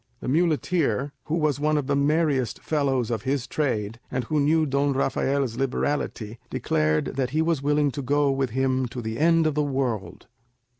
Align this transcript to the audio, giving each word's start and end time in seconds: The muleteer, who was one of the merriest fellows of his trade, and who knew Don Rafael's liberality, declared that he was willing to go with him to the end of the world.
The 0.19 0.27
muleteer, 0.27 1.13
who 1.25 1.35
was 1.35 1.59
one 1.59 1.77
of 1.77 1.85
the 1.85 1.95
merriest 1.95 2.57
fellows 2.63 3.11
of 3.11 3.21
his 3.21 3.45
trade, 3.45 3.99
and 4.09 4.23
who 4.23 4.39
knew 4.39 4.65
Don 4.65 4.93
Rafael's 4.93 5.57
liberality, 5.57 6.39
declared 6.49 7.05
that 7.17 7.29
he 7.29 7.43
was 7.43 7.61
willing 7.61 7.91
to 7.91 8.01
go 8.01 8.31
with 8.31 8.49
him 8.49 8.87
to 8.87 9.01
the 9.03 9.19
end 9.19 9.45
of 9.45 9.53
the 9.53 9.61
world. 9.61 10.25